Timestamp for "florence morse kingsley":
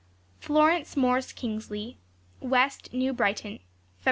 0.39-1.99